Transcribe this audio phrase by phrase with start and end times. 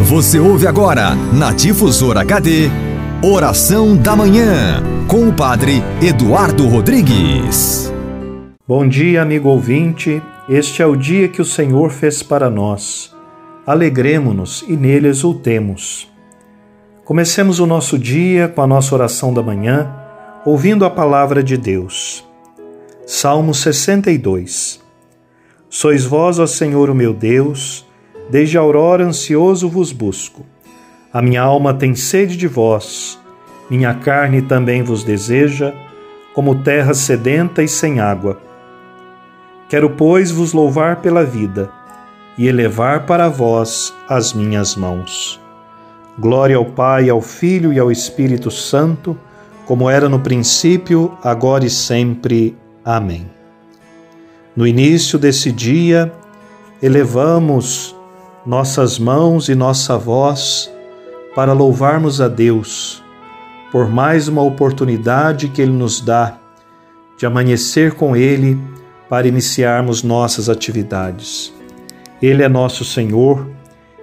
[0.00, 2.70] Você ouve agora, na Difusora HD,
[3.22, 7.92] Oração da Manhã, com o Padre Eduardo Rodrigues.
[8.66, 10.22] Bom dia, amigo ouvinte.
[10.48, 13.14] Este é o dia que o Senhor fez para nós.
[13.66, 16.08] Alegremo-nos e nele exultemos.
[17.04, 19.92] Comecemos o nosso dia com a nossa oração da manhã,
[20.46, 22.24] ouvindo a palavra de Deus.
[23.04, 24.80] Salmo 62
[25.68, 27.87] Sois vós, ó Senhor, o meu Deus,
[28.28, 30.44] Desde a aurora ansioso vos busco.
[31.12, 33.18] A minha alma tem sede de vós,
[33.70, 35.72] minha carne também vos deseja,
[36.34, 38.40] como terra sedenta e sem água.
[39.68, 41.70] Quero, pois, vos louvar pela vida
[42.36, 45.40] e elevar para vós as minhas mãos.
[46.18, 49.18] Glória ao Pai, ao Filho e ao Espírito Santo,
[49.66, 52.56] como era no princípio, agora e sempre.
[52.84, 53.26] Amém.
[54.56, 56.12] No início desse dia,
[56.82, 57.94] elevamos
[58.48, 60.72] nossas mãos e nossa voz
[61.34, 63.04] para louvarmos a Deus
[63.70, 66.38] por mais uma oportunidade que Ele nos dá
[67.18, 68.58] de amanhecer com Ele
[69.06, 71.52] para iniciarmos nossas atividades.
[72.22, 73.46] Ele é nosso Senhor,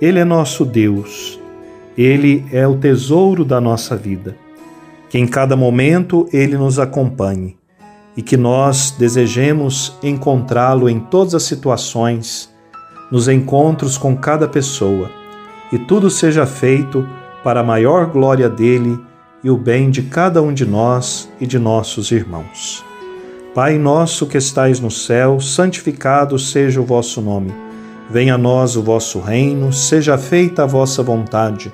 [0.00, 1.38] Ele é nosso Deus,
[1.94, 4.34] Ele é o tesouro da nossa vida.
[5.10, 7.58] Que em cada momento Ele nos acompanhe
[8.16, 12.49] e que nós desejemos encontrá-lo em todas as situações
[13.10, 15.10] nos encontros com cada pessoa,
[15.72, 17.06] e tudo seja feito
[17.42, 18.98] para a maior glória dele
[19.42, 22.84] e o bem de cada um de nós e de nossos irmãos.
[23.54, 27.52] Pai nosso que estais no céu, santificado seja o vosso nome.
[28.08, 31.72] Venha a nós o vosso reino, seja feita a vossa vontade,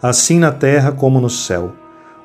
[0.00, 1.72] assim na terra como no céu.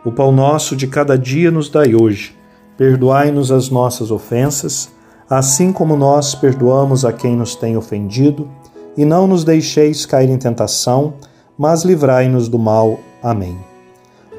[0.05, 2.37] O pão nosso de cada dia nos dai hoje.
[2.77, 4.92] Perdoai-nos as nossas ofensas,
[5.37, 8.49] assim como nós perdoamos a quem nos tem ofendido,
[8.95, 11.15] e não nos deixeis cair em tentação,
[11.57, 12.99] mas livrai-nos do mal.
[13.21, 13.57] Amém.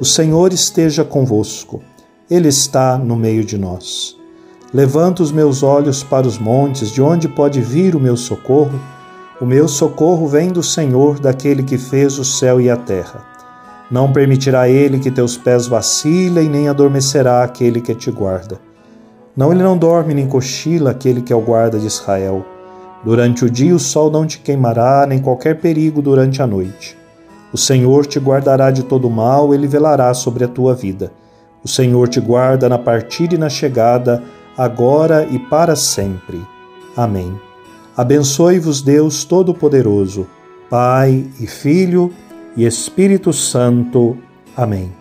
[0.00, 1.81] O Senhor esteja convosco,
[2.31, 4.17] Ele está no meio de nós.
[4.72, 8.78] Levanto os meus olhos para os montes, de onde pode vir o meu socorro?
[9.41, 13.25] O meu socorro vem do Senhor, daquele que fez o céu e a terra.
[13.91, 18.59] Não permitirá ele que teus pés vacilem, nem adormecerá aquele que te guarda.
[19.37, 22.45] Não, ele não dorme nem cochila aquele que é o guarda de Israel.
[23.05, 26.97] Durante o dia o sol não te queimará, nem qualquer perigo durante a noite.
[27.53, 31.12] O Senhor te guardará de todo mal, ele velará sobre a tua vida.
[31.65, 34.23] O Senhor te guarda na partida e na chegada,
[34.56, 36.41] agora e para sempre.
[36.97, 37.39] Amém.
[37.97, 40.27] Abençoe-vos Deus Todo-Poderoso,
[40.71, 42.12] Pai e Filho
[42.56, 44.17] e Espírito Santo.
[44.56, 44.93] Amém.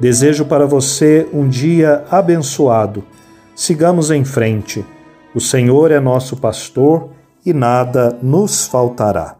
[0.00, 3.04] Desejo para você um dia abençoado
[3.60, 4.82] sigamos em frente.
[5.34, 7.10] O Senhor é nosso pastor
[7.44, 9.36] e nada nos faltará.